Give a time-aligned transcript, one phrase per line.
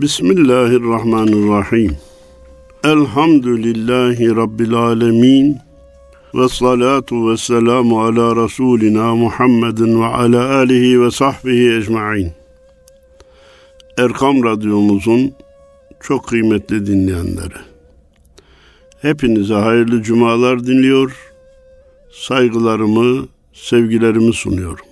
[0.00, 1.96] Bismillahirrahmanirrahim.
[2.84, 5.58] Elhamdülillahi Rabbil alemin.
[6.34, 12.32] Ve salatu ve selamu ala Resulina Muhammedin ve ala alihi ve sahbihi ecma'in.
[13.98, 15.32] Erkam Radyomuzun
[16.00, 17.60] çok kıymetli dinleyenleri.
[19.02, 21.16] Hepinize hayırlı cumalar dinliyor.
[22.12, 24.86] Saygılarımı, sevgilerimi sunuyorum.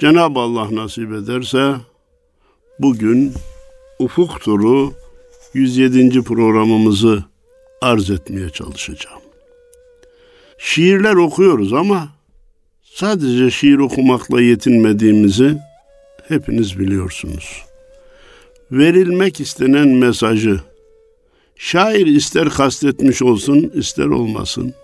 [0.00, 1.74] Cenab-ı Allah nasip ederse
[2.78, 3.32] bugün
[3.98, 4.92] Ufuk Turu
[5.54, 6.22] 107.
[6.22, 7.24] programımızı
[7.80, 9.20] arz etmeye çalışacağım.
[10.58, 12.08] Şiirler okuyoruz ama
[12.82, 15.58] sadece şiir okumakla yetinmediğimizi
[16.28, 17.62] hepiniz biliyorsunuz.
[18.70, 20.60] Verilmek istenen mesajı
[21.56, 24.74] şair ister kastetmiş olsun ister olmasın.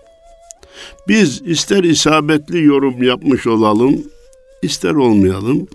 [1.07, 4.03] Biz ister isabetli yorum yapmış olalım,
[4.61, 5.67] ister olmayalım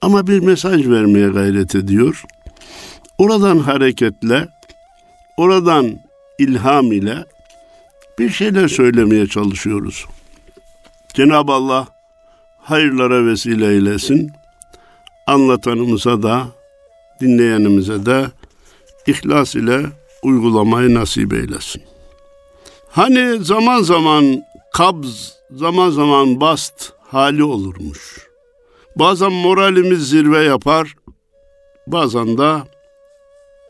[0.00, 2.24] ama bir mesaj vermeye gayret ediyor.
[3.18, 4.48] Oradan hareketle,
[5.36, 5.98] oradan
[6.38, 7.24] ilham ile
[8.18, 10.06] bir şeyler söylemeye çalışıyoruz.
[11.14, 11.86] Cenab-ı Allah
[12.58, 14.30] hayırlara vesile eylesin.
[15.26, 16.46] Anlatanımıza da,
[17.20, 18.26] dinleyenimize de
[19.06, 19.86] ihlas ile
[20.22, 21.82] uygulamayı nasip eylesin.
[22.90, 24.42] Hani zaman zaman
[24.72, 28.28] kabz, zaman zaman bast hali olurmuş.
[28.96, 30.94] Bazen moralimiz zirve yapar,
[31.86, 32.56] bazen de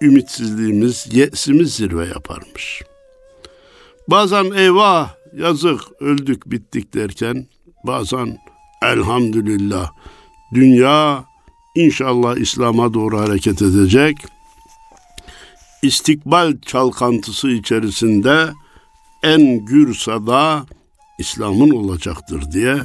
[0.03, 2.83] ümitsizliğimiz, yesimiz zirve yaparmış.
[4.09, 7.47] Bazen eyvah, yazık, öldük, bittik derken,
[7.85, 8.39] bazen
[8.83, 9.91] elhamdülillah,
[10.55, 11.25] dünya
[11.75, 14.17] inşallah İslam'a doğru hareket edecek.
[15.83, 18.49] İstikbal çalkantısı içerisinde
[19.23, 20.67] en gür sada
[21.19, 22.77] İslam'ın olacaktır diye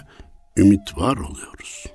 [0.57, 1.85] ümit var oluyoruz.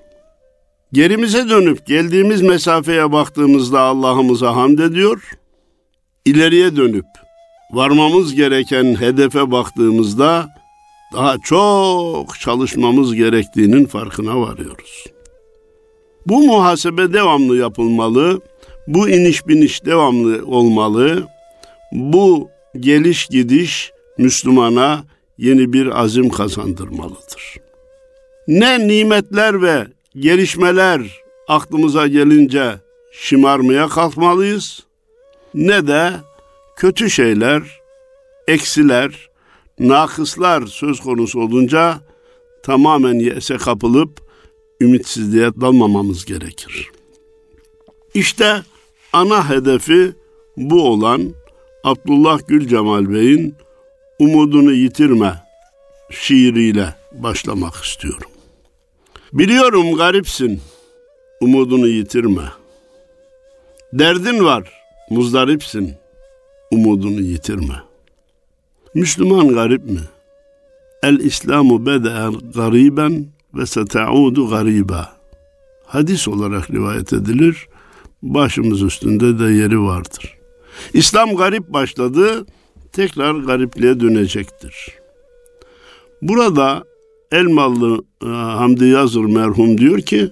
[0.97, 5.23] Gerimize dönüp geldiğimiz mesafeye baktığımızda Allah'ımıza hamd ediyor.
[6.25, 7.05] İleriye dönüp
[7.71, 10.49] varmamız gereken hedefe baktığımızda
[11.13, 15.05] daha çok çalışmamız gerektiğinin farkına varıyoruz.
[16.27, 18.41] Bu muhasebe devamlı yapılmalı.
[18.87, 21.29] Bu iniş biniş devamlı olmalı.
[21.93, 22.49] Bu
[22.81, 25.05] geliş gidiş Müslümana
[25.39, 27.57] yeni bir azim kazandırmalıdır.
[28.49, 32.81] Ne nimetler ve gelişmeler aklımıza gelince
[33.13, 34.83] şımarmaya kalkmalıyız
[35.55, 36.13] ne de
[36.77, 37.63] kötü şeyler,
[38.49, 39.29] eksiler,
[39.79, 42.01] nakıslar söz konusu olunca
[42.63, 44.21] tamamen yese kapılıp
[44.81, 46.91] ümitsizliğe dalmamamız gerekir.
[48.15, 48.63] İşte
[49.13, 50.13] ana hedefi
[50.57, 51.35] bu olan
[51.85, 53.55] Abdullah Gül Cemal Bey'in
[54.19, 55.35] Umudunu Yitirme
[56.11, 58.31] şiiriyle başlamak istiyorum.
[59.39, 60.61] Biliyorum garipsin,
[61.41, 62.43] umudunu yitirme.
[63.93, 64.73] Derdin var,
[65.11, 65.95] muzdaripsin,
[66.71, 67.75] umudunu yitirme.
[68.95, 70.01] Müslüman garip mi?
[71.03, 75.17] El İslamu bede'en gariben ve setaudu gariba.
[75.87, 77.69] Hadis olarak rivayet edilir.
[78.23, 80.39] Başımız üstünde de yeri vardır.
[80.93, 82.47] İslam garip başladı,
[82.93, 84.93] tekrar garipliğe dönecektir.
[86.23, 86.85] Burada
[87.33, 90.31] Elmalı e, Hamdi Yazır merhum diyor ki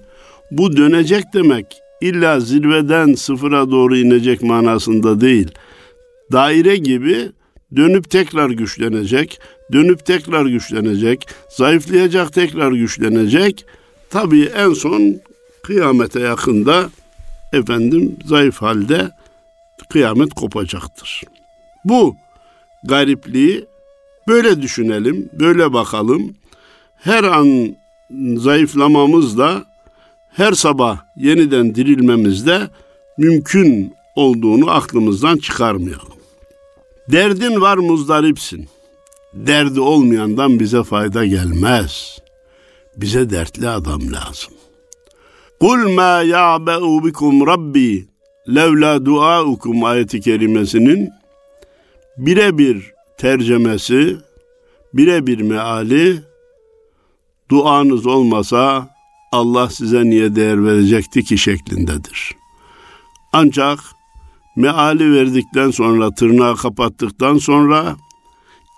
[0.51, 1.67] bu dönecek demek
[2.01, 5.51] illa zirveden sıfıra doğru inecek manasında değil.
[6.33, 7.33] Daire gibi
[7.77, 9.41] dönüp tekrar güçlenecek,
[9.73, 13.67] dönüp tekrar güçlenecek, zayıflayacak tekrar güçlenecek.
[14.11, 15.17] Tabii en son
[15.63, 16.91] kıyamete yakında
[17.53, 19.11] efendim zayıf halde
[19.91, 21.23] kıyamet kopacaktır.
[21.85, 22.17] Bu
[22.85, 23.65] garipliği
[24.29, 26.35] böyle düşünelim, böyle bakalım
[27.05, 27.77] her an
[28.37, 29.65] zayıflamamızda
[30.31, 32.69] her sabah yeniden dirilmemizde
[33.19, 36.15] mümkün olduğunu aklımızdan çıkarmayalım.
[37.13, 38.69] Derdin var muzdaripsin.
[39.35, 42.19] Derdi olmayandan bize fayda gelmez.
[42.97, 44.55] Bize dertli adam lazım.
[45.61, 48.07] Kul ma ya'be'u bikum rabbi
[48.49, 51.11] levla duaukum ayeti kerimesinin
[52.17, 54.17] birebir tercemesi,
[54.95, 56.34] birebir meali
[57.51, 58.89] duanız olmasa
[59.33, 62.37] Allah size niye değer verecekti ki şeklindedir.
[63.33, 63.79] Ancak
[64.57, 67.97] meali verdikten sonra, tırnağı kapattıktan sonra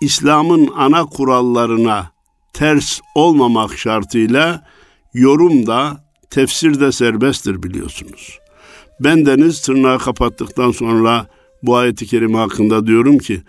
[0.01, 2.11] İslam'ın ana kurallarına
[2.53, 4.63] ters olmamak şartıyla
[5.13, 8.39] yorum da tefsir de serbesttir biliyorsunuz.
[8.99, 11.27] Ben deniz tırnağı kapattıktan sonra
[11.63, 13.41] bu ayeti kerime hakkında diyorum ki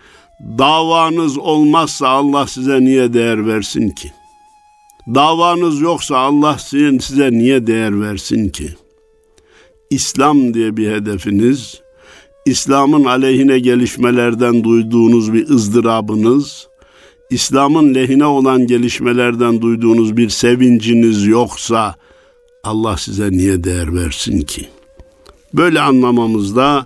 [0.57, 4.11] davanız olmazsa Allah size niye değer versin ki?
[5.15, 8.69] Davanız yoksa Allah sizin size niye değer versin ki?
[9.89, 11.81] İslam diye bir hedefiniz,
[12.45, 16.67] İslam'ın aleyhine gelişmelerden duyduğunuz bir ızdırabınız,
[17.29, 21.95] İslam'ın lehine olan gelişmelerden duyduğunuz bir sevinciniz yoksa
[22.63, 24.67] Allah size niye değer versin ki?
[25.53, 26.85] Böyle anlamamızda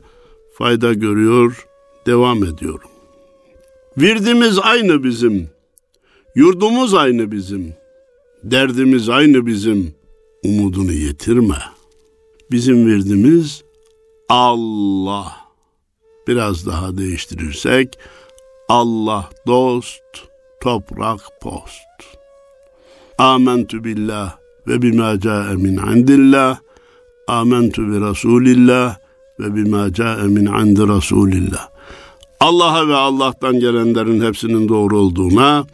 [0.58, 1.68] fayda görüyor,
[2.06, 2.90] devam ediyorum.
[3.98, 5.50] Virdimiz aynı bizim,
[6.36, 7.74] yurdumuz aynı bizim,
[8.44, 9.95] derdimiz aynı bizim,
[10.44, 11.57] umudunu yitirme.
[12.51, 13.63] Bizim virdimiz
[14.30, 15.36] Allah.
[16.28, 18.00] Biraz daha değiştirirsek
[18.69, 20.01] Allah dost,
[20.62, 22.18] toprak post.
[23.18, 24.38] Amentu billah
[24.68, 26.60] ve bima ca'e min indillah.
[27.28, 28.98] Amentu bi Resulillah
[29.40, 31.69] ve bima ca'e min indi Resulillah.
[32.40, 35.66] Allah'a ve Allah'tan gelenlerin hepsinin doğru olduğuna,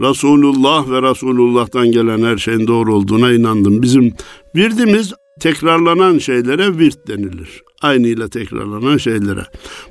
[0.00, 3.82] Resulullah ve Resulullah'tan gelen her şeyin doğru olduğuna inandım.
[3.82, 4.12] Bizim
[4.56, 7.62] virdimiz tekrarlanan şeylere virt denilir.
[7.82, 9.46] Aynıyla tekrarlanan şeylere.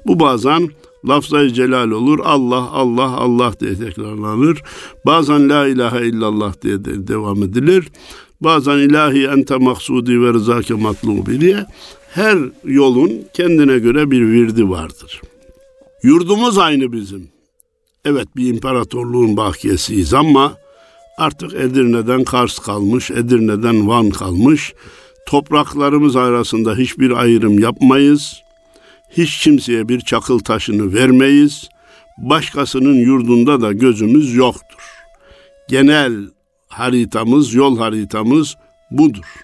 [0.06, 0.70] Bu bazen
[1.08, 2.20] lafzayı celal olur.
[2.24, 4.62] Allah, Allah, Allah diye tekrarlanır.
[5.06, 7.88] Bazen la ilahe illallah diye de devam edilir.
[8.42, 11.66] Bazen ilahi ente maksudi ve rızake matlubi diye
[12.10, 15.22] her yolun kendine göre bir virdi vardır.
[16.04, 17.33] Yurdumuz aynı bizim.
[18.06, 20.54] Evet bir imparatorluğun bakiyesiyiz ama
[21.18, 24.74] artık Edirne'den Kars kalmış, Edirne'den Van kalmış.
[25.28, 28.42] Topraklarımız arasında hiçbir ayrım yapmayız.
[29.10, 31.70] Hiç kimseye bir çakıl taşını vermeyiz.
[32.18, 34.92] Başkasının yurdunda da gözümüz yoktur.
[35.70, 36.14] Genel
[36.68, 38.56] haritamız, yol haritamız
[38.92, 39.42] budur.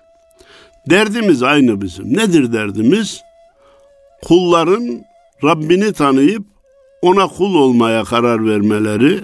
[0.89, 2.17] Derdimiz aynı bizim.
[2.17, 3.21] Nedir derdimiz?
[4.23, 5.01] Kulların
[5.43, 6.58] Rabbini tanıyıp
[7.01, 9.19] ona kul olmaya karar vermeleri,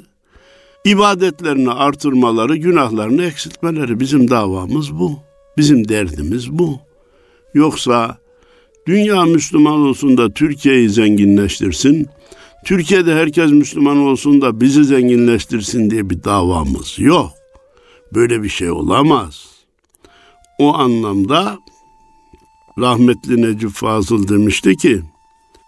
[0.85, 5.19] ibadetlerini artırmaları, günahlarını eksiltmeleri bizim davamız bu.
[5.57, 6.79] Bizim derdimiz bu.
[7.53, 8.17] Yoksa
[8.87, 12.07] dünya Müslüman olsun da Türkiye'yi zenginleştirsin,
[12.65, 17.31] Türkiye'de herkes Müslüman olsun da bizi zenginleştirsin diye bir davamız yok.
[18.13, 19.45] Böyle bir şey olamaz.
[20.59, 21.59] O anlamda
[22.79, 25.01] rahmetli Necip Fazıl demişti ki,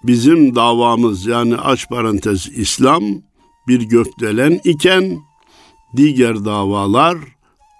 [0.07, 3.04] bizim davamız yani aç parantez İslam
[3.68, 5.19] bir gökdelen iken
[5.98, 7.18] diğer davalar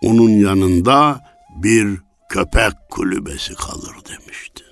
[0.02, 1.22] onun yanında
[1.64, 1.98] bir
[2.30, 4.64] köpek kulübesi kalır demişti.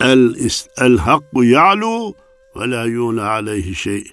[0.00, 0.34] El
[0.80, 2.14] el hakku ya'lu
[2.56, 4.04] ve la yula aleyhi şey.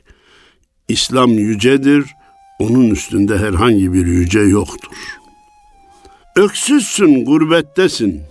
[0.88, 2.06] İslam yücedir,
[2.60, 4.98] onun üstünde herhangi bir yüce yoktur.
[6.36, 8.22] Öksüzsün, gurbettesin,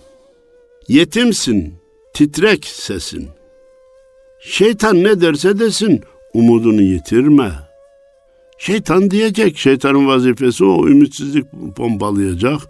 [0.87, 1.75] yetimsin,
[2.13, 3.29] titrek sesin.
[4.41, 6.01] Şeytan ne derse desin,
[6.33, 7.51] umudunu yitirme.
[8.57, 11.45] Şeytan diyecek, şeytanın vazifesi o, ümitsizlik
[11.75, 12.61] pompalayacak.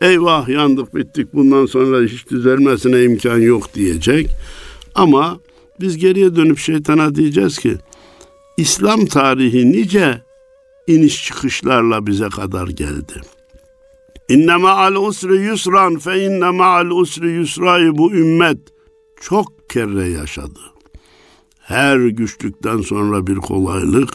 [0.00, 4.30] Eyvah yandık bittik bundan sonra hiç düzelmesine imkan yok diyecek.
[4.94, 5.38] Ama
[5.80, 7.76] biz geriye dönüp şeytana diyeceğiz ki
[8.56, 10.22] İslam tarihi nice
[10.86, 13.20] iniş çıkışlarla bize kadar geldi.
[14.28, 18.58] İnne ma'al usri yusran fe inne ma'al usri yusrayı bu ümmet
[19.20, 20.75] çok kere yaşadı.
[21.66, 24.14] Her güçlükten sonra bir kolaylık,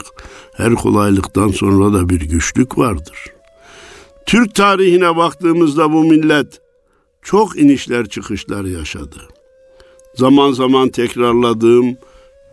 [0.53, 3.25] her kolaylıktan sonra da bir güçlük vardır.
[4.25, 6.61] Türk tarihine baktığımızda bu millet
[7.21, 9.17] çok inişler çıkışlar yaşadı.
[10.15, 11.97] Zaman zaman tekrarladığım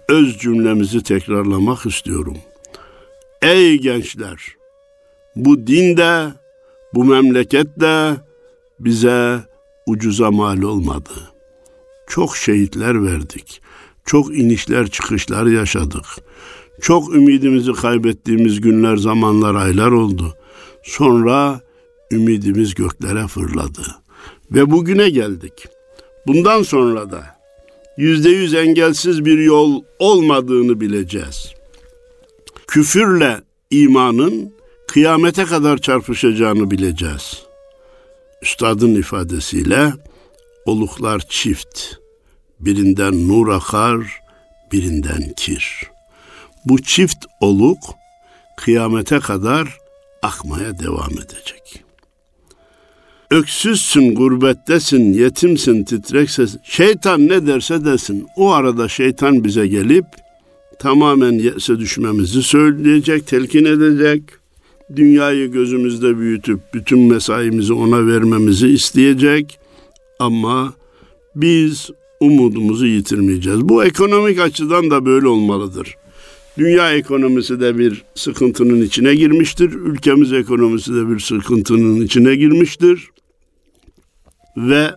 [0.08, 2.36] öz cümlemizi tekrarlamak istiyorum.
[3.42, 4.56] Ey gençler!
[5.36, 6.32] Bu dinde,
[6.94, 8.16] bu memlekette
[8.80, 9.40] bize
[9.86, 11.12] ucuza mal olmadı.
[12.06, 13.62] Çok şehitler verdik.
[14.08, 16.04] Çok inişler çıkışlar yaşadık.
[16.80, 20.34] Çok ümidimizi kaybettiğimiz günler, zamanlar, aylar oldu.
[20.82, 21.60] Sonra
[22.10, 23.82] ümidimiz göklere fırladı.
[24.50, 25.52] Ve bugüne geldik.
[26.26, 27.36] Bundan sonra da
[27.96, 31.52] yüzde yüz engelsiz bir yol olmadığını bileceğiz.
[32.66, 34.52] Küfürle imanın
[34.86, 37.42] kıyamete kadar çarpışacağını bileceğiz.
[38.42, 39.92] Üstadın ifadesiyle
[40.66, 41.98] oluklar çift.
[42.60, 44.20] Birinden nur akar,
[44.72, 45.82] birinden kir.
[46.64, 47.78] Bu çift oluk
[48.56, 49.78] kıyamete kadar
[50.22, 51.84] akmaya devam edecek.
[53.30, 56.60] Öksüzsün, gurbettesin, yetimsin, titreksesin.
[56.64, 58.26] Şeytan ne derse desin.
[58.36, 60.04] O arada şeytan bize gelip
[60.78, 64.22] tamamen yese düşmemizi söyleyecek, telkin edecek.
[64.96, 69.58] Dünyayı gözümüzde büyütüp bütün mesaimizi ona vermemizi isteyecek.
[70.18, 70.72] Ama
[71.34, 73.68] biz umudumuzu yitirmeyeceğiz.
[73.68, 75.94] Bu ekonomik açıdan da böyle olmalıdır.
[76.58, 79.72] Dünya ekonomisi de bir sıkıntının içine girmiştir.
[79.72, 83.10] Ülkemiz ekonomisi de bir sıkıntının içine girmiştir.
[84.56, 84.90] Ve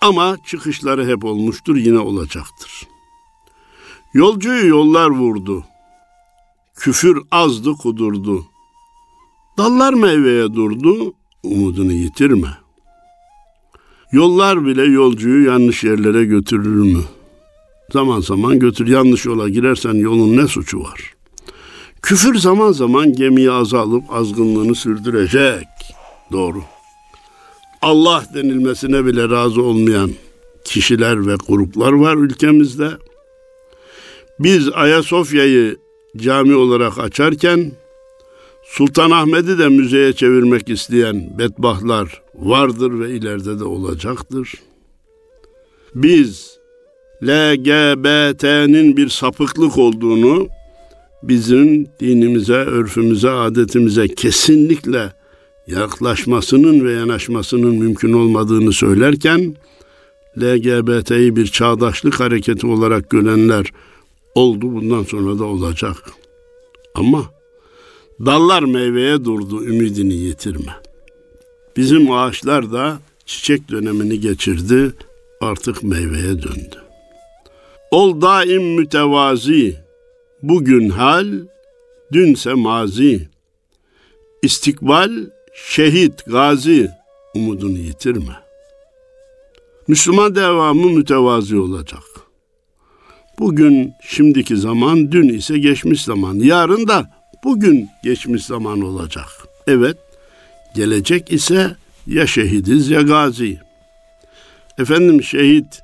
[0.00, 2.88] Ama çıkışları hep olmuştur, yine olacaktır.
[4.14, 5.64] Yolcuyu yollar vurdu.
[6.76, 8.46] Küfür azdı kudurdu.
[9.58, 12.48] Dallar meyveye durdu, umudunu yitirme.
[14.12, 17.02] Yollar bile yolcuyu yanlış yerlere götürür mü?
[17.92, 18.86] Zaman zaman götür.
[18.86, 21.14] Yanlış yola girersen yolun ne suçu var?
[22.02, 25.66] Küfür zaman zaman gemiyi azalıp azgınlığını sürdürecek.
[26.32, 26.62] Doğru.
[27.82, 30.10] Allah denilmesine bile razı olmayan
[30.64, 32.90] kişiler ve gruplar var ülkemizde.
[34.38, 35.76] Biz Ayasofya'yı
[36.16, 37.72] cami olarak açarken
[38.64, 44.54] Sultanahmet'i de müzeye çevirmek isteyen bedbahtlar vardır ve ileride de olacaktır.
[45.94, 46.58] Biz
[47.22, 50.48] LGBT'nin bir sapıklık olduğunu
[51.22, 55.12] bizim dinimize, örfümüze, adetimize kesinlikle
[55.66, 59.56] yaklaşmasının ve yanaşmasının mümkün olmadığını söylerken
[60.38, 63.72] LGBT'yi bir çağdaşlık hareketi olarak görenler
[64.34, 65.96] oldu bundan sonra da olacak.
[66.94, 67.24] Ama
[68.26, 70.89] dallar meyveye durdu ümidini yitirme.
[71.76, 74.92] Bizim ağaçlar da çiçek dönemini geçirdi
[75.40, 76.76] artık meyveye döndü.
[77.90, 79.76] Ol daim mütevazi,
[80.42, 81.26] bugün hal,
[82.12, 83.28] dünse mazi.
[84.42, 85.10] İstikbal
[85.54, 86.90] şehit, gazi,
[87.34, 88.36] umudunu yitirme.
[89.88, 92.02] Müslüman devamı mütevazi olacak.
[93.38, 96.34] Bugün şimdiki zaman, dün ise geçmiş zaman.
[96.34, 97.10] Yarın da
[97.44, 99.26] bugün geçmiş zaman olacak.
[99.66, 99.96] Evet,
[100.74, 103.58] gelecek ise ya şehidiz ya gazi.
[104.78, 105.82] Efendim şehit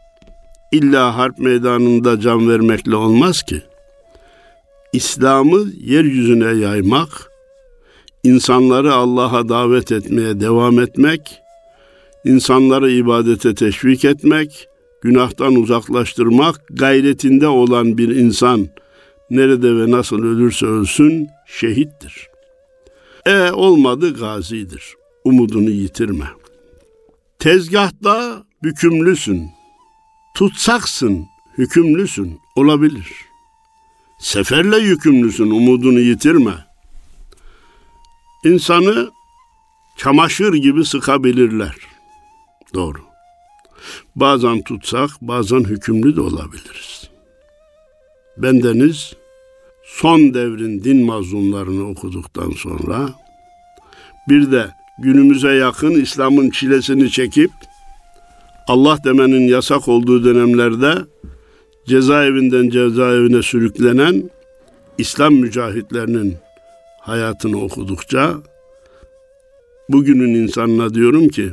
[0.72, 3.62] illa harp meydanında can vermekle olmaz ki.
[4.92, 7.32] İslam'ı yeryüzüne yaymak,
[8.24, 11.40] insanları Allah'a davet etmeye devam etmek,
[12.24, 14.68] insanları ibadete teşvik etmek,
[15.02, 18.68] günahtan uzaklaştırmak gayretinde olan bir insan
[19.30, 22.28] nerede ve nasıl ölürse ölsün şehittir.
[23.26, 24.96] E olmadı gazidir.
[25.24, 26.26] Umudunu yitirme.
[27.38, 29.50] Tezgahta bükümlüsün.
[30.36, 31.26] Tutsaksın,
[31.58, 32.40] hükümlüsün.
[32.56, 33.12] Olabilir.
[34.20, 36.54] Seferle yükümlüsün, umudunu yitirme.
[38.44, 39.10] İnsanı
[39.96, 41.76] çamaşır gibi sıkabilirler.
[42.74, 42.98] Doğru.
[44.16, 47.10] Bazen tutsak, bazen hükümlü de olabiliriz.
[48.36, 49.12] Bendeniz
[49.86, 53.08] son devrin din mazlumlarını okuduktan sonra
[54.28, 57.50] bir de günümüze yakın İslam'ın çilesini çekip
[58.68, 60.94] Allah demenin yasak olduğu dönemlerde
[61.86, 64.30] cezaevinden cezaevine sürüklenen
[64.98, 66.36] İslam mücahitlerinin
[67.00, 68.34] hayatını okudukça
[69.88, 71.50] bugünün insanına diyorum ki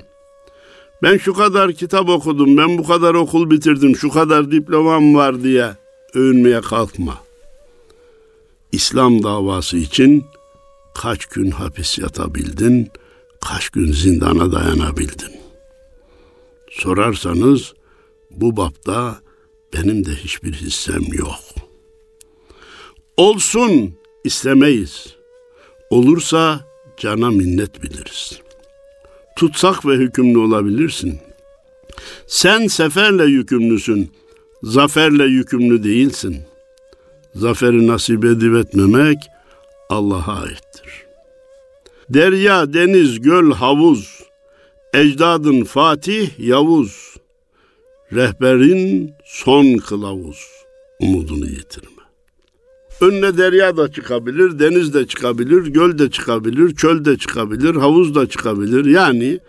[1.03, 5.67] ben şu kadar kitap okudum, ben bu kadar okul bitirdim, şu kadar diplomam var diye
[6.13, 7.22] övünmeye kalkma.
[8.73, 10.25] İslam davası için
[10.95, 12.89] kaç gün hapis yatabildin,
[13.41, 15.31] kaç gün zindana dayanabildin?
[16.71, 17.73] Sorarsanız
[18.31, 19.21] bu bapta
[19.73, 21.39] benim de hiçbir hissem yok.
[23.17, 25.15] Olsun istemeyiz.
[25.89, 28.39] Olursa cana minnet biliriz.
[29.37, 31.19] Tutsak ve hükümlü olabilirsin.
[32.27, 34.11] Sen seferle yükümlüsün,
[34.63, 36.43] zaferle yükümlü değilsin.
[37.35, 39.17] Zaferi nasip edip etmemek
[39.89, 41.05] Allah'a aittir.
[42.09, 44.23] Derya, deniz, göl, havuz,
[44.93, 47.15] ecdadın Fatih, Yavuz,
[48.13, 50.47] rehberin son kılavuz,
[50.99, 52.03] umudunu yitirme.
[53.01, 58.29] Önüne derya da çıkabilir, deniz de çıkabilir, göl de çıkabilir, çöl de çıkabilir, havuz da
[58.29, 58.85] çıkabilir.
[58.85, 59.39] Yani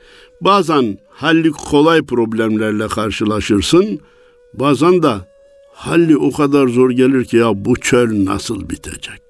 [0.40, 4.00] bazen halli kolay problemlerle karşılaşırsın,
[4.54, 5.14] bazen de
[5.74, 9.22] halli o kadar zor gelir ki ya bu çöl nasıl bitecek?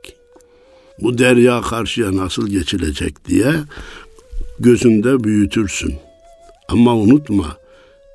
[0.98, 3.52] Bu derya karşıya nasıl geçilecek diye
[4.58, 5.94] gözünde büyütürsün.
[6.68, 7.56] Ama unutma,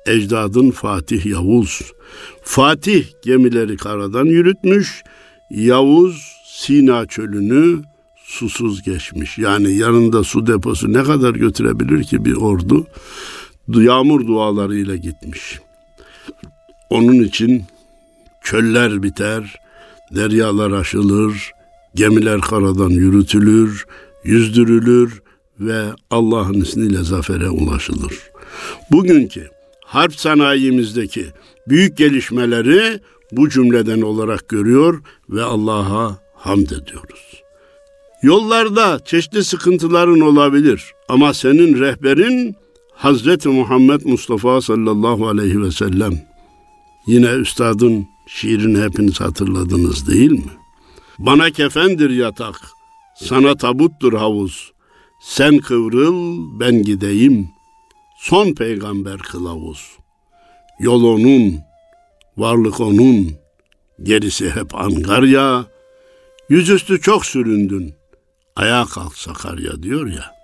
[0.06, 1.92] ecdadın Fatih Yavuz.
[2.42, 5.02] Fatih gemileri karadan yürütmüş,
[5.50, 7.82] Yavuz Sina çölünü
[8.24, 9.38] susuz geçmiş.
[9.38, 12.86] Yani yanında su deposu ne kadar götürebilir ki bir ordu?
[13.68, 15.60] Yağmur dualarıyla gitmiş.
[16.90, 17.64] Onun için
[18.44, 19.56] çöller biter,
[20.14, 21.52] deryalar aşılır,
[21.94, 23.86] gemiler karadan yürütülür,
[24.24, 25.22] yüzdürülür
[25.60, 28.14] ve Allah'ın izniyle zafere ulaşılır.
[28.90, 29.48] Bugünkü
[29.84, 31.26] harp sanayimizdeki
[31.68, 33.00] büyük gelişmeleri
[33.32, 37.42] bu cümleden olarak görüyor ve Allah'a hamd ediyoruz.
[38.22, 42.56] Yollarda çeşitli sıkıntıların olabilir ama senin rehberin
[42.94, 46.12] Hazreti Muhammed Mustafa sallallahu aleyhi ve sellem
[47.06, 50.52] yine üstadın şiirini hepiniz hatırladınız değil mi?
[51.18, 52.72] Bana kefendir yatak,
[53.16, 54.72] sana tabuttur havuz.
[55.20, 57.48] Sen kıvrıl, ben gideyim.
[58.18, 59.96] Son peygamber kılavuz.
[60.80, 61.58] Yol onun,
[62.36, 63.30] varlık onun,
[64.02, 65.64] gerisi hep angarya.
[66.48, 67.94] Yüzüstü çok süründün,
[68.56, 70.34] ayağa kalk Sakarya diyor ya.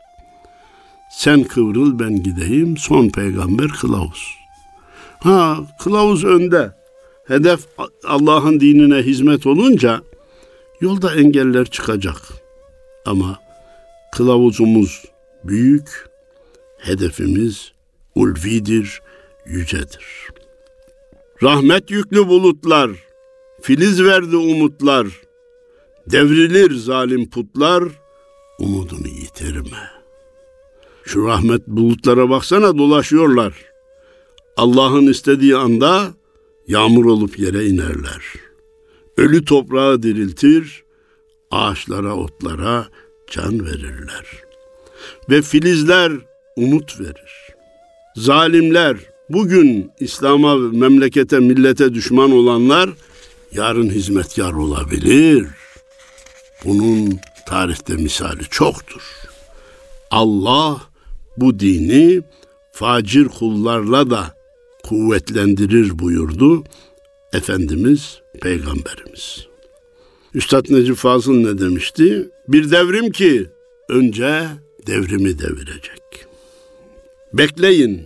[1.12, 4.36] Sen kıvrıl ben gideyim, son peygamber kılavuz.
[5.20, 6.75] Ha, kılavuz önde.
[7.26, 7.60] Hedef
[8.04, 10.02] Allah'ın dinine hizmet olunca
[10.80, 12.16] yolda engeller çıkacak.
[13.06, 13.38] Ama
[14.12, 15.04] kılavuzumuz
[15.44, 16.08] büyük,
[16.78, 17.72] hedefimiz
[18.14, 19.00] ulvidir,
[19.46, 20.28] yücedir.
[21.42, 22.90] Rahmet yüklü bulutlar,
[23.62, 25.06] filiz verdi umutlar,
[26.06, 27.84] devrilir zalim putlar,
[28.58, 29.90] umudunu yitirme.
[31.04, 33.54] Şu rahmet bulutlara baksana dolaşıyorlar.
[34.56, 36.14] Allah'ın istediği anda
[36.68, 38.22] yağmur olup yere inerler.
[39.16, 40.84] Ölü toprağı diriltir,
[41.50, 42.88] ağaçlara, otlara
[43.30, 44.26] can verirler.
[45.30, 46.12] Ve filizler
[46.56, 47.54] umut verir.
[48.16, 48.96] Zalimler,
[49.30, 52.90] bugün İslam'a, memlekete, millete düşman olanlar
[53.52, 55.46] yarın hizmetkar olabilir.
[56.64, 59.02] Bunun tarihte misali çoktur.
[60.10, 60.82] Allah
[61.36, 62.22] bu dini
[62.72, 64.35] facir kullarla da
[64.88, 66.64] kuvvetlendirir buyurdu
[67.32, 69.46] Efendimiz Peygamberimiz.
[70.34, 72.28] Üstad Necip Fazıl ne demişti?
[72.48, 73.46] Bir devrim ki
[73.88, 74.46] önce
[74.86, 76.26] devrimi devirecek.
[77.32, 78.02] Bekleyin,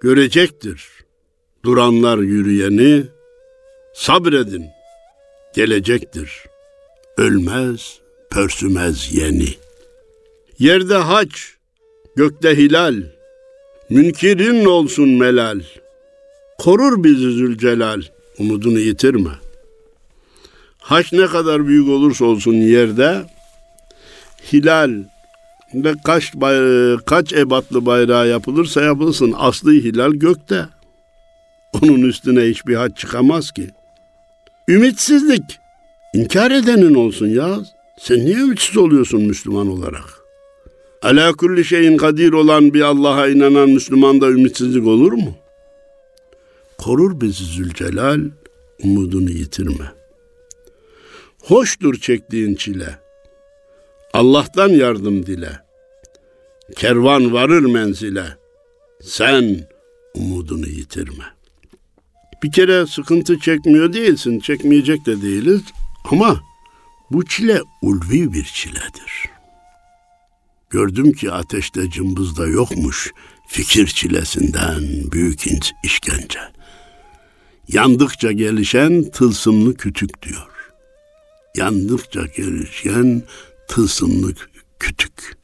[0.00, 0.88] görecektir.
[1.64, 3.04] Duranlar yürüyeni,
[3.94, 4.66] sabredin,
[5.54, 6.30] gelecektir.
[7.16, 7.98] Ölmez,
[8.30, 9.54] pörsümez yeni.
[10.58, 11.56] Yerde haç,
[12.16, 13.02] gökte hilal,
[13.90, 15.60] münkirin olsun melal.
[16.58, 18.02] Korur bizi Zülcelal,
[18.38, 19.30] umudunu yitirme.
[20.78, 23.22] Haç ne kadar büyük olursa olsun yerde,
[24.52, 24.90] hilal
[25.74, 26.32] ve kaç,
[27.06, 30.66] kaç ebatlı bayrağı yapılırsa yapılsın aslı hilal gökte.
[31.72, 33.70] Onun üstüne hiçbir haç çıkamaz ki.
[34.68, 35.58] Ümitsizlik
[36.14, 37.58] inkar edenin olsun ya.
[37.98, 40.19] Sen niye ümitsiz oluyorsun Müslüman olarak?
[41.02, 45.34] Ala kulli şeyin kadir olan bir Allah'a inanan Müslümanda ümitsizlik olur mu?
[46.78, 48.20] Korur bizi Zülcelal,
[48.84, 49.92] umudunu yitirme.
[51.42, 52.98] Hoştur çektiğin çile.
[54.12, 55.58] Allah'tan yardım dile.
[56.76, 58.24] Kervan varır menzile.
[59.02, 59.68] Sen
[60.14, 61.24] umudunu yitirme.
[62.42, 65.62] Bir kere sıkıntı çekmiyor değilsin, çekmeyecek de değiliz
[66.04, 66.40] ama
[67.10, 69.39] bu çile ulvi bir çiledir.''
[70.70, 73.12] Gördüm ki ateşte cımbızda yokmuş
[73.48, 75.44] fikir çilesinden büyük
[75.84, 76.40] işkence.
[77.68, 80.50] Yandıkça gelişen tılsımlı kütük diyor.
[81.56, 83.22] Yandıkça gelişen
[83.68, 84.34] tılsımlı
[84.78, 85.36] kütük.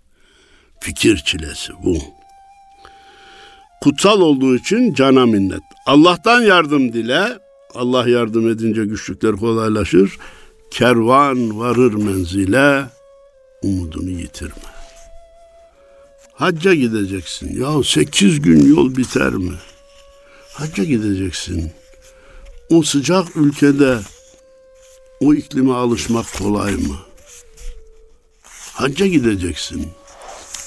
[0.80, 1.98] Fikir çilesi bu.
[3.82, 5.62] Kutsal olduğu için cana minnet.
[5.86, 7.38] Allah'tan yardım dile.
[7.74, 10.18] Allah yardım edince güçlükler kolaylaşır.
[10.70, 12.84] Kervan varır menzile.
[13.62, 14.75] Umudunu yitirme.
[16.36, 17.60] Hacca gideceksin.
[17.62, 19.52] Ya sekiz gün yol biter mi?
[20.52, 21.72] Hacca gideceksin.
[22.70, 23.98] O sıcak ülkede
[25.20, 26.96] o iklime alışmak kolay mı?
[28.72, 29.88] Hacca gideceksin.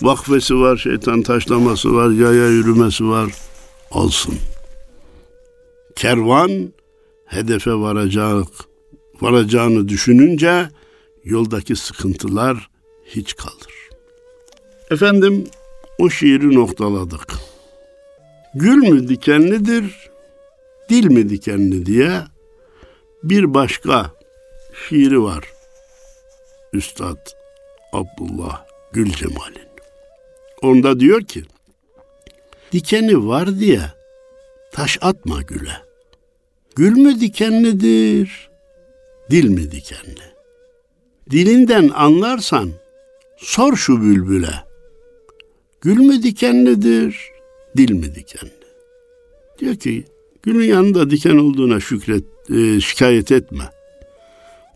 [0.01, 3.31] Vakfesi var, şeytan taşlaması var, yaya yürümesi var.
[3.91, 4.35] Olsun.
[5.95, 6.73] Kervan
[7.25, 8.47] hedefe varacak,
[9.21, 10.69] varacağını düşününce
[11.23, 12.69] yoldaki sıkıntılar
[13.05, 13.89] hiç kalır.
[14.91, 15.43] Efendim
[15.99, 17.33] o şiiri noktaladık.
[18.55, 20.09] Gül mü dikenlidir,
[20.89, 22.21] dil mi dikenli diye
[23.23, 24.11] bir başka
[24.87, 25.43] şiiri var.
[26.73, 27.17] Üstad
[27.93, 29.69] Abdullah Gül Cemal'in.
[30.61, 31.43] Onda diyor ki,
[32.71, 33.81] dikeni var diye
[34.71, 35.77] taş atma güle.
[36.75, 38.49] Gül mü dikenlidir,
[39.29, 40.29] dil mi dikenli?
[41.29, 42.71] Dilinden anlarsan
[43.37, 44.68] sor şu bülbüle.''
[45.81, 47.17] Gül mü dikenlidir,
[47.77, 48.51] dil mi dikenli?
[49.59, 50.05] Diyor ki
[50.43, 53.63] gülün yanında diken olduğuna şükret, e, şikayet etme.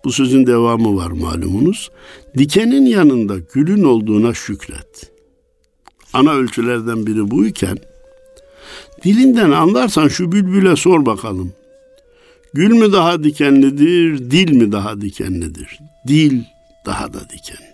[0.04, 1.92] Bu sözün devamı var malumunuz.
[2.38, 5.12] Dikenin yanında gülün olduğuna şükret.
[6.13, 7.78] Ana ölçülerden biri buyken
[9.04, 11.54] dilinden anlarsan şu bülbüle sor bakalım.
[12.54, 15.80] Gül mü daha dikenlidir, dil mi daha dikenlidir?
[16.08, 16.44] Dil
[16.86, 17.72] daha da dikenli.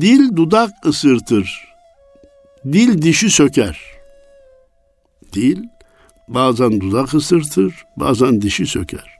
[0.00, 1.68] Dil dudak ısırtır.
[2.64, 3.80] Dil dişi söker.
[5.32, 5.64] Dil
[6.28, 9.18] bazen dudak ısırtır, bazen dişi söker.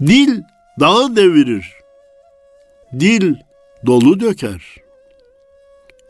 [0.00, 0.42] Dil
[0.80, 1.72] dağı devirir.
[3.00, 3.34] Dil
[3.86, 4.76] dolu döker.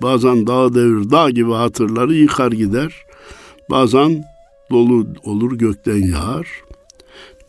[0.02, 2.92] Bazen dağ devir, dağ gibi hatırları yıkar gider.
[3.70, 4.24] Bazen
[4.70, 6.48] dolu olur gökten yağar.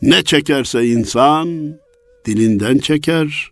[0.02, 1.76] Ne çekerse insan
[2.26, 3.50] dilinden çeker.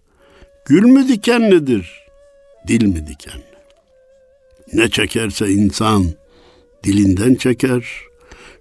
[0.67, 2.08] Gül mü dikenlidir,
[2.69, 3.45] dil mi dikenli?
[4.73, 6.05] Ne çekerse insan
[6.85, 7.85] dilinden çeker.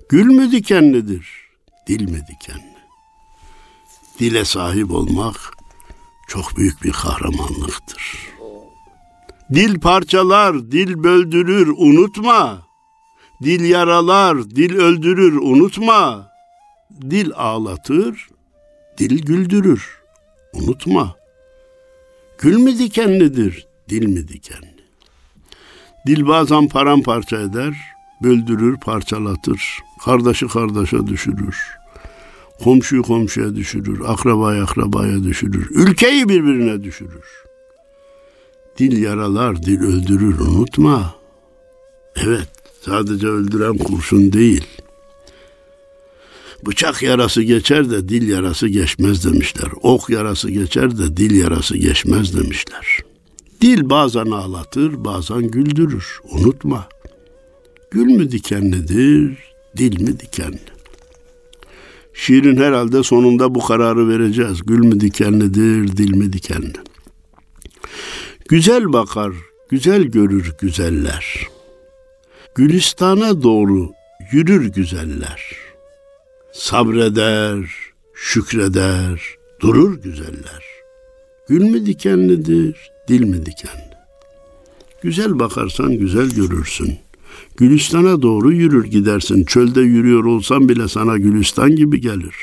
[0.10, 1.28] Gül mü dikenlidir,
[1.88, 2.78] dil mi dikenli?
[4.20, 5.36] Dile sahip olmak
[6.28, 8.28] çok büyük bir kahramanlıktır.
[9.54, 12.68] Dil parçalar, dil böldürür, unutma.
[13.44, 16.32] Dil yaralar, dil öldürür, unutma.
[17.02, 18.30] Dil ağlatır,
[18.98, 20.02] dil güldürür,
[20.54, 21.16] unutma.
[22.38, 24.78] Gül mü dikenlidir, dil mi dikenli?
[26.08, 27.78] Dil bazen paramparça eder,
[28.24, 29.80] böldürür, parçalatır.
[30.06, 31.58] Kardeşi kardeşe düşürür.
[32.64, 35.68] Komşuyu komşuya düşürür, akrabayı akrabaya düşürür.
[35.70, 37.26] Ülkeyi birbirine düşürür.
[38.78, 41.16] Dil yaralar, dil öldürür, unutma.
[42.16, 42.50] Evet,
[42.82, 44.68] sadece öldüren kurşun değil.
[46.66, 49.70] Bıçak yarası geçer de dil yarası geçmez demişler.
[49.82, 53.07] Ok yarası geçer de dil yarası geçmez demişler.
[53.62, 56.20] Dil bazen ağlatır, bazen güldürür.
[56.32, 56.90] Unutma.
[57.92, 59.38] Gül mü dikenlidir,
[59.78, 60.60] dil mi dikenli?
[62.14, 64.62] Şiirin herhalde sonunda bu kararı vereceğiz.
[64.66, 66.74] Gül mü dikenlidir, dil mi dikenli?
[68.50, 69.34] Güzel bakar,
[69.70, 71.48] güzel görür güzeller.
[72.56, 73.92] Gülistana doğru
[74.32, 75.58] yürür güzeller.
[76.54, 77.70] Sabreder,
[78.14, 79.22] şükreder,
[79.60, 80.64] durur güzeller.
[81.48, 83.98] Gül mü dikenlidir, dil mi dikenli?
[85.02, 86.98] Güzel bakarsan güzel görürsün.
[87.58, 89.46] Gülistan'a doğru yürür gidersin.
[89.46, 92.36] Çölde yürüyor olsan bile sana Gülistan gibi gelir.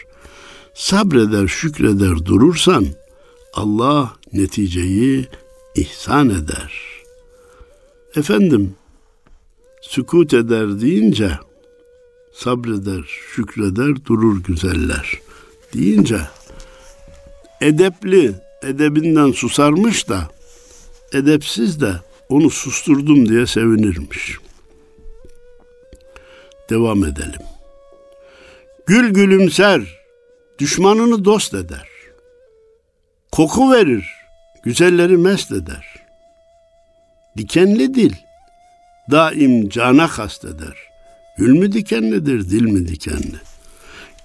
[0.75, 2.87] Sabreder, şükreder durursan
[3.53, 5.27] Allah neticeyi
[5.75, 6.73] ihsan eder.
[8.17, 8.75] Efendim,
[9.83, 11.39] sükut eder deyince
[12.35, 15.21] sabreder, şükreder, durur güzeller
[15.75, 16.21] deyince
[17.61, 20.34] edepli, edebinden susarmış da
[21.15, 21.93] edepsiz de
[22.29, 24.39] onu susturdum diye sevinirmiş.
[26.71, 27.43] Devam edelim.
[28.87, 29.81] Gül gülümser,
[30.59, 31.89] düşmanını dost eder.
[33.33, 34.07] Koku verir,
[34.63, 35.87] güzelleri mest eder.
[37.37, 38.13] Dikenli dil,
[39.11, 40.77] daim cana kasteder.
[41.39, 43.37] Gül mü dikenlidir, dil mi dikenli?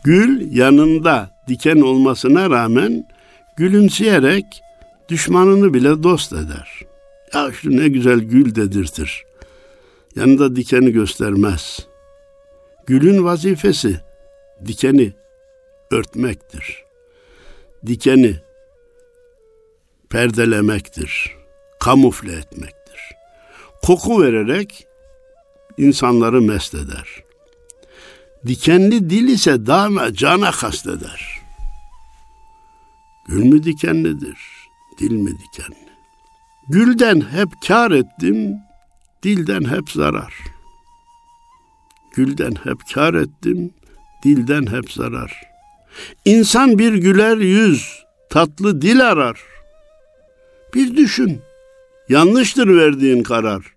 [0.03, 3.07] Gül yanında diken olmasına rağmen
[3.55, 4.45] gülümseyerek
[5.09, 6.81] düşmanını bile dost eder.
[7.33, 9.25] Ya şu ne güzel gül dedirtir.
[10.15, 11.87] Yanında dikeni göstermez.
[12.87, 13.99] Gülün vazifesi
[14.65, 15.13] dikeni
[15.91, 16.83] örtmektir.
[17.85, 18.39] Dikeni
[20.09, 21.35] perdelemektir,
[21.79, 22.99] kamufle etmektir.
[23.83, 24.87] Koku vererek
[25.77, 27.23] insanları mest eder.
[28.47, 31.39] Dikenli dil ise daima cana kasteder.
[33.27, 34.37] Gül mü dikenlidir,
[34.99, 35.89] dil mi dikenli?
[36.69, 38.55] Gülden hep kar ettim,
[39.23, 40.33] dilden hep zarar.
[42.15, 43.73] Gülden hep kar ettim,
[44.23, 45.43] dilden hep zarar.
[46.25, 49.39] İnsan bir güler yüz, tatlı dil arar.
[50.75, 51.41] Bir düşün,
[52.09, 53.73] yanlıştır verdiğin karar.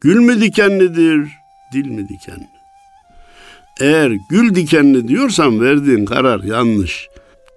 [0.00, 1.28] Gül mü dikenlidir,
[1.72, 2.48] dil mi dikenli?
[3.80, 7.08] Eğer gül dikenli diyorsan verdiğin karar yanlış.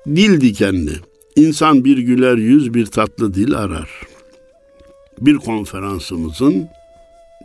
[0.07, 1.12] Dil dikenli.
[1.35, 3.89] İnsan bir güler yüz, bir tatlı dil arar.
[5.21, 6.67] Bir konferansımızın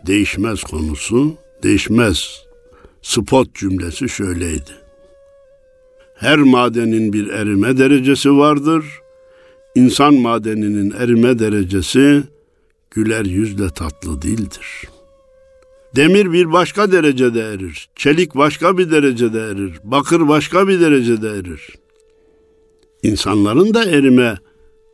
[0.06, 2.42] değişmez konusu, değişmez
[3.02, 4.70] spot cümlesi şöyleydi.
[6.14, 8.84] Her madenin bir erime derecesi vardır.
[9.74, 12.22] İnsan madeninin erime derecesi
[12.90, 14.88] güler yüzle tatlı dildir.
[15.96, 17.88] Demir bir başka derecede erir.
[17.96, 19.72] Çelik başka bir derecede erir.
[19.84, 21.74] Bakır başka bir derecede erir.
[23.02, 24.38] İnsanların da erime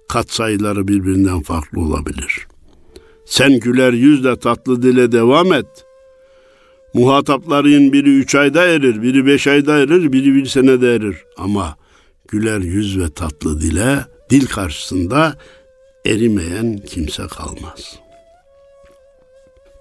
[0.09, 2.47] katsayıları birbirinden farklı olabilir.
[3.27, 5.67] Sen güler yüzle tatlı dile devam et.
[6.95, 11.17] Muhatapların biri üç ayda erir, biri beş ayda erir, biri bir senede erir.
[11.37, 11.77] Ama
[12.29, 13.99] güler yüz ve tatlı dile,
[14.31, 15.39] dil karşısında
[16.07, 17.99] erimeyen kimse kalmaz.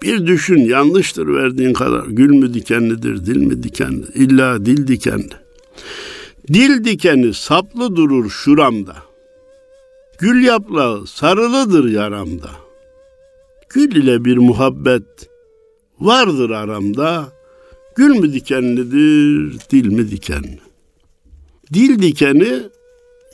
[0.02, 2.06] Bir düşün yanlıştır verdiğin kadar.
[2.06, 4.04] Gül mü dikenlidir, dil mi dikenli?
[4.14, 5.34] İlla dil dikenli.
[6.52, 8.96] Dil dikeni saplı durur şuramda.
[10.18, 12.50] Gül yaprağı sarılıdır yaramda.
[13.68, 15.28] Gül ile bir muhabbet
[16.00, 17.32] Vardır aramda
[17.96, 20.60] gül mü dikenlidir, dil mi dikenli?
[21.72, 22.62] Dil dikeni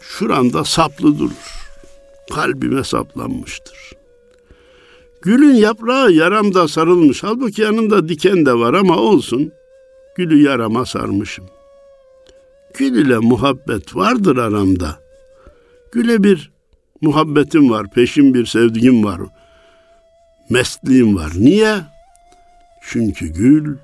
[0.00, 1.70] şuramda saplı durur.
[2.34, 3.92] Kalbime saplanmıştır.
[5.22, 7.22] Gülün yaprağı yaramda sarılmış.
[7.22, 9.52] Halbuki yanında diken de var ama olsun.
[10.16, 11.44] Gülü yarama sarmışım.
[12.74, 14.98] Gül ile muhabbet vardır aramda.
[15.92, 16.50] Güle bir
[17.00, 19.20] muhabbetim var, peşin bir sevdiğim var.
[20.50, 21.32] Mesliğim var.
[21.36, 21.80] Niye?
[22.82, 23.76] Çünkü gül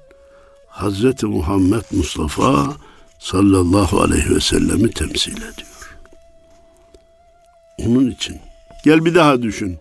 [0.69, 2.77] Hazreti Muhammed Mustafa
[3.19, 5.97] sallallahu aleyhi ve sellemi temsil ediyor.
[7.79, 8.37] Onun için
[8.85, 9.79] gel bir daha düşün.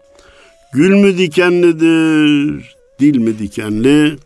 [0.74, 4.18] Gül mü dikenlidir, dil mi dikenli?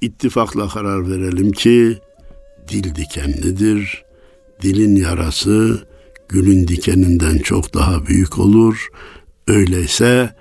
[0.00, 1.98] İttifakla karar verelim ki
[2.68, 4.07] dil dikenlidir.
[4.62, 5.86] Dilin yarası
[6.28, 8.88] gülün dikeninden çok daha büyük olur.
[9.46, 10.36] Öyleyse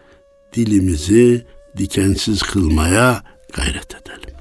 [0.54, 1.46] dilimizi
[1.78, 4.36] dikensiz kılmaya gayret edelim.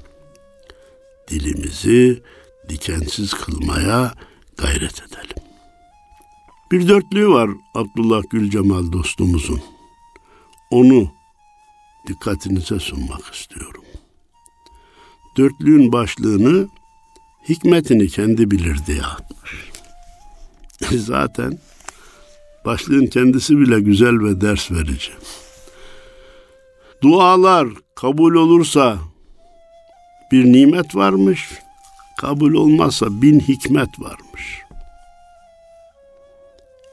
[1.27, 2.23] Dilimizi
[2.69, 4.13] dikensiz kılmaya
[4.57, 5.43] gayret edelim.
[6.71, 9.61] Bir dörtlüğü var Abdullah Gülcemal dostumuzun.
[10.71, 11.11] Onu
[12.07, 13.83] dikkatinize sunmak istiyorum.
[15.37, 16.67] Dörtlüğün başlığını
[17.49, 19.66] hikmetini kendi bilir diye atmış.
[20.91, 21.59] Zaten
[22.65, 25.11] başlığın kendisi bile güzel ve ders verici.
[27.01, 28.97] Dualar kabul olursa
[30.31, 31.49] bir nimet varmış,
[32.17, 34.61] kabul olmazsa bin hikmet varmış.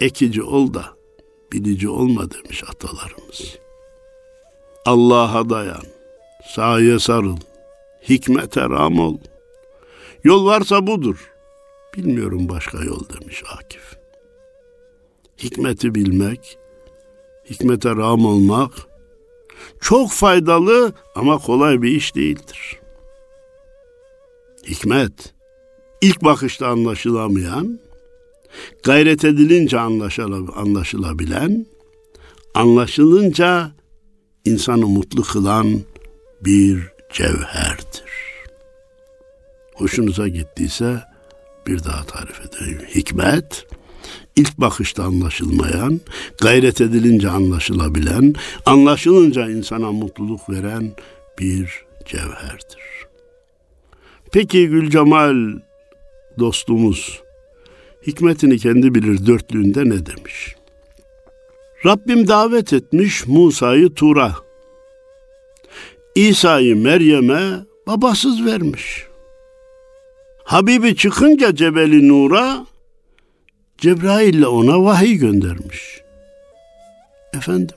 [0.01, 0.85] Ekici ol da
[1.53, 3.59] bilici olma demiş atalarımız.
[4.87, 5.83] Allah'a dayan,
[6.47, 7.37] saye sarıl,
[8.09, 9.19] hikmete ram ol.
[10.25, 11.34] Yol varsa budur.
[11.97, 13.97] Bilmiyorum başka yol demiş Akif.
[15.39, 16.59] Hikmeti bilmek,
[17.51, 18.73] hikmete ram olmak
[19.81, 22.81] çok faydalı ama kolay bir iş değildir.
[24.67, 25.35] Hikmet
[26.01, 27.81] ilk bakışta anlaşılamayan,
[28.83, 29.79] gayret edilince
[30.57, 31.67] anlaşılabilen,
[32.55, 33.71] anlaşılınca
[34.45, 35.81] insanı mutlu kılan
[36.41, 38.05] bir cevherdir.
[39.75, 41.14] Hoşunuza gittiyse
[41.67, 42.79] bir daha tarif edeyim.
[42.95, 43.67] Hikmet,
[44.37, 46.01] ilk bakışta anlaşılmayan,
[46.41, 48.35] gayret edilince anlaşılabilen,
[48.67, 50.93] anlaşılınca insana mutluluk veren
[51.39, 52.85] bir cevherdir.
[54.33, 55.37] Peki Gülcemal
[56.39, 57.23] dostumuz
[58.07, 60.57] hikmetini kendi bilir dörtlüğünde ne demiş?
[61.87, 64.35] Rabbim davet etmiş Musa'yı Tur'a.
[66.15, 69.07] İsa'yı Meryem'e babasız vermiş.
[70.45, 72.67] Habibi çıkınca Cebeli Nur'a
[73.79, 76.01] Cebrail ile ona vahiy göndermiş.
[77.37, 77.77] Efendim,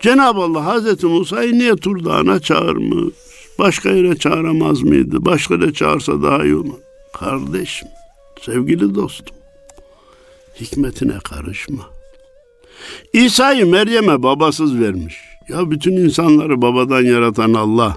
[0.00, 3.14] Cenab-ı Allah Hazreti Musa'yı niye Tur Dağı'na çağırmış?
[3.58, 5.24] Başka yere çağıramaz mıydı?
[5.24, 6.78] Başka yere çağırsa daha iyi olur.
[7.12, 7.88] Kardeşim,
[8.40, 9.36] sevgili dostum,
[10.60, 11.86] hikmetine karışma.
[13.12, 15.16] İsa'yı Meryem'e babasız vermiş.
[15.48, 17.96] Ya bütün insanları babadan yaratan Allah,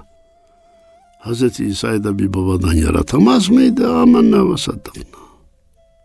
[1.24, 3.92] Hazreti İsa'yı da bir babadan yaratamaz mıydı?
[3.92, 5.18] Aman ne vasaddakna.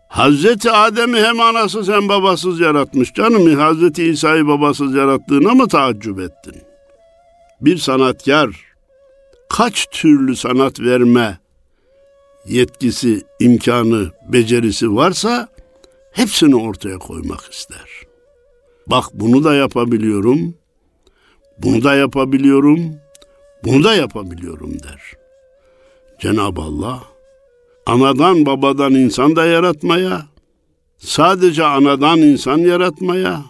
[0.08, 3.12] Hazreti Adem'i hem anasız hem babasız yaratmış.
[3.14, 6.62] Canım Hazreti İsa'yı babasız yarattığına mı taaccüp ettin?
[7.60, 8.50] Bir sanatkar
[9.48, 11.38] kaç türlü sanat verme
[12.46, 15.48] yetkisi, imkanı, becerisi varsa
[16.12, 18.02] hepsini ortaya koymak ister.
[18.86, 20.54] Bak bunu da yapabiliyorum,
[21.58, 22.80] bunu da yapabiliyorum,
[23.64, 25.02] bunu da yapabiliyorum der.
[26.20, 27.02] Cenab-ı Allah
[27.86, 30.26] anadan babadan insan da yaratmaya,
[30.98, 33.42] sadece anadan insan yaratmaya,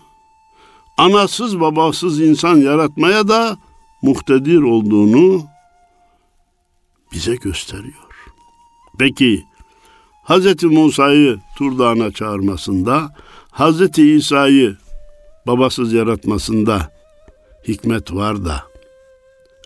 [0.99, 3.59] anasız babasız insan yaratmaya da
[4.03, 5.43] muhtedir olduğunu
[7.13, 8.11] bize gösteriyor.
[8.99, 9.45] Peki
[10.25, 10.65] Hz.
[10.65, 13.15] Musa'yı Tur Dağı'na çağırmasında,
[13.53, 13.99] Hz.
[13.99, 14.77] İsa'yı
[15.47, 16.93] babasız yaratmasında
[17.69, 18.70] hikmet var da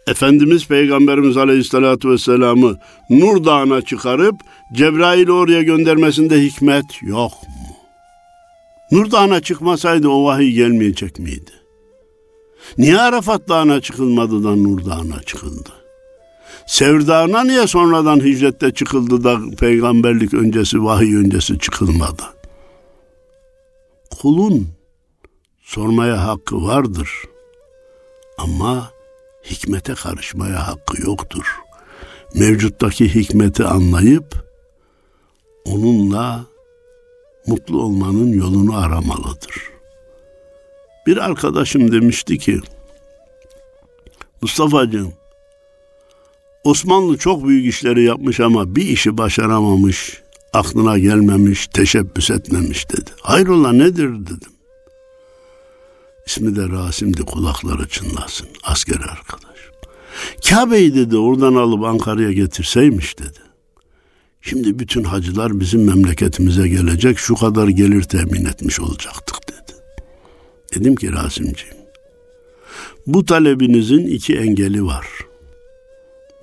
[0.07, 2.79] Efendimiz Peygamberimiz Aleyhisselatü Vesselam'ı
[3.11, 4.37] Nur Dağı'na çıkarıp
[4.73, 7.77] Cebrail'i oraya göndermesinde hikmet yok mu?
[8.93, 11.51] Nur Dağı'na çıkmasaydı o vahiy gelmeyecek miydi?
[12.79, 15.71] Niye Arafat Dağı'na çıkılmadı da Nur Dağı'na çıkıldı?
[16.67, 22.23] Sevr Dağı'na niye sonradan hicrette çıkıldı da peygamberlik öncesi, vahiy öncesi çıkılmadı?
[24.21, 24.69] Kulun
[25.63, 27.11] sormaya hakkı vardır.
[28.39, 28.94] Ama
[29.45, 31.61] hikmete karışmaya hakkı yoktur.
[32.35, 34.45] Mevcuttaki hikmeti anlayıp
[35.65, 36.45] onunla
[37.47, 39.71] mutlu olmanın yolunu aramalıdır.
[41.07, 42.61] Bir arkadaşım demişti ki,
[44.43, 45.13] Mustafa'cığım,
[46.65, 53.11] Osmanlı çok büyük işleri yapmış ama bir işi başaramamış, aklına gelmemiş, teşebbüs etmemiş dedi.
[53.21, 54.54] Hayrola nedir dedim.
[56.27, 59.59] İsmi de Rasim'di kulakları çınlasın asker arkadaş.
[60.49, 63.39] Kabe'yi dedi oradan alıp Ankara'ya getirseymiş dedi.
[64.43, 69.79] Şimdi bütün hacılar bizim memleketimize gelecek şu kadar gelir temin etmiş olacaktık dedi.
[70.75, 71.85] Dedim ki Rasimciğim
[73.07, 75.07] bu talebinizin iki engeli var.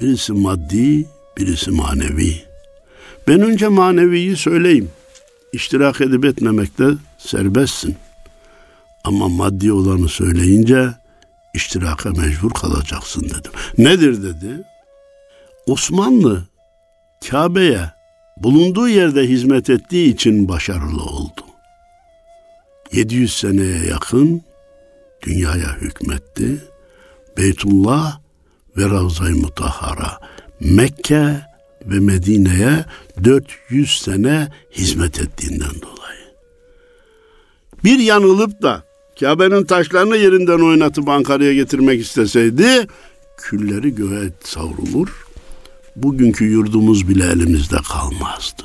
[0.01, 1.05] Birisi maddi,
[1.37, 2.35] birisi manevi.
[3.27, 4.89] Ben önce maneviyi söyleyeyim.
[5.53, 6.85] İştirak edip etmemekte
[7.17, 7.95] serbestsin.
[9.03, 10.89] Ama maddi olanı söyleyince
[11.53, 13.51] iştiraka mecbur kalacaksın dedim.
[13.77, 14.63] Nedir dedi?
[15.67, 16.43] Osmanlı
[17.29, 17.91] Kabe'ye
[18.37, 21.41] bulunduğu yerde hizmet ettiği için başarılı oldu.
[22.91, 24.41] 700 seneye yakın
[25.21, 26.63] dünyaya hükmetti.
[27.37, 28.19] Beytullah
[28.77, 30.19] ve Ravza-i Mutahhara
[30.59, 31.41] Mekke
[31.85, 32.85] ve Medine'ye
[33.23, 36.31] 400 sene hizmet ettiğinden dolayı.
[37.83, 38.83] Bir yanılıp da
[39.21, 42.87] Kabe'nin taşlarını yerinden oynatıp Ankara'ya getirmek isteseydi
[43.37, 45.25] külleri göğe savrulur.
[45.95, 48.63] Bugünkü yurdumuz bile elimizde kalmazdı.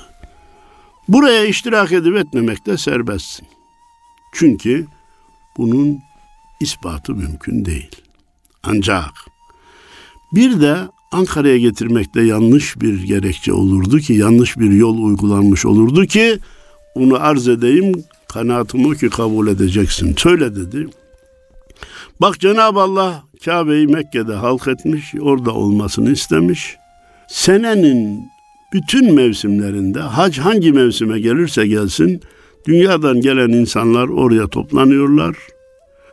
[1.09, 3.47] Buraya iştirak edip etmemek de serbestsin.
[4.33, 4.87] Çünkü
[5.59, 5.99] bunun
[6.61, 7.97] ispatı mümkün değil.
[8.63, 9.13] Ancak
[10.33, 10.77] bir de
[11.13, 16.39] Ankara'ya getirmekte yanlış bir gerekçe olurdu ki, yanlış bir yol uygulanmış olurdu ki,
[16.95, 20.15] onu arz edeyim, kanaatim o ki kabul edeceksin.
[20.19, 20.87] Söyle dedi.
[22.21, 26.77] Bak Cenab-ı Allah Kabe'yi Mekke'de halk etmiş, orada olmasını istemiş.
[27.29, 28.21] Senenin
[28.73, 32.21] bütün mevsimlerinde hac hangi mevsime gelirse gelsin
[32.67, 35.37] dünyadan gelen insanlar oraya toplanıyorlar.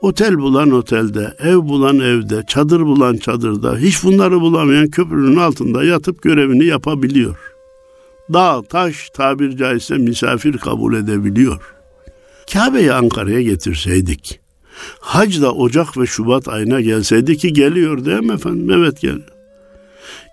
[0.02, 6.22] Otel bulan otelde, ev bulan evde, çadır bulan çadırda, hiç bunları bulamayan köprünün altında yatıp
[6.22, 7.38] görevini yapabiliyor.
[8.34, 11.74] Dağ, taş tabir caizse misafir kabul edebiliyor.
[12.54, 14.40] Kabe'yi Ankara'ya getirseydik,
[15.00, 18.72] hac da Ocak ve Şubat ayına gelseydi ki geliyor değil mi efendim?
[18.72, 19.34] Evet geliyor.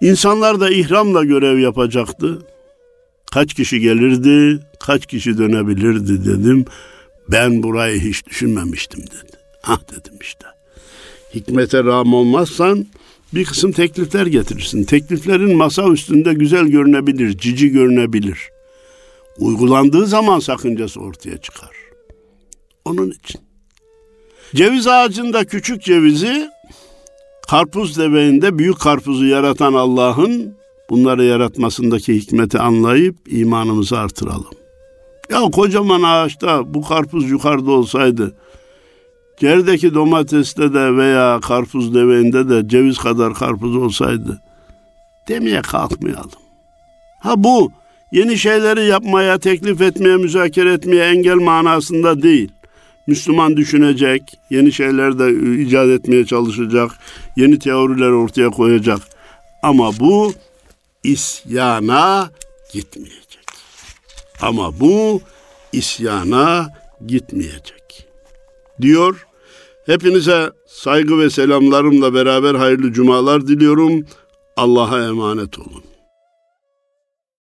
[0.01, 2.39] İnsanlar da ihramla görev yapacaktı.
[3.33, 6.65] Kaç kişi gelirdi, kaç kişi dönebilirdi dedim.
[7.29, 9.37] Ben burayı hiç düşünmemiştim dedi.
[9.65, 10.47] Ah dedim işte.
[11.35, 12.87] Hikmete rağm olmazsan
[13.35, 14.85] bir kısım teklifler getirirsin.
[14.85, 18.49] Tekliflerin masa üstünde güzel görünebilir, cici görünebilir.
[19.39, 21.71] Uygulandığı zaman sakıncası ortaya çıkar.
[22.91, 23.41] Onun için.
[24.55, 26.49] Ceviz ağacında küçük cevizi,
[27.49, 30.55] karpuz deveğinde büyük karpuzu yaratan Allah'ın
[30.91, 34.51] bunları yaratmasındaki hikmeti anlayıp imanımızı artıralım.
[35.31, 38.35] Ya kocaman ağaçta bu karpuz yukarıda olsaydı,
[39.41, 44.41] Gerdeki domateste de veya karpuz deveğinde de ceviz kadar karpuz olsaydı
[45.29, 46.31] demeye kalkmayalım.
[47.21, 47.73] Ha bu
[48.13, 52.53] yeni şeyleri yapmaya, teklif etmeye, müzakere etmeye engel manasında değil.
[53.11, 56.91] Müslüman düşünecek, yeni şeyler de icat etmeye çalışacak,
[57.37, 59.01] yeni teoriler ortaya koyacak.
[59.63, 60.33] Ama bu
[61.05, 62.31] isyana
[62.73, 63.47] gitmeyecek.
[64.43, 65.21] Ama bu
[65.73, 66.69] isyana
[67.07, 68.07] gitmeyecek.
[68.81, 69.27] Diyor
[69.87, 74.07] Hepinize saygı ve selamlarımla beraber hayırlı cumalar diliyorum.
[74.57, 75.90] Allah'a emanet olun.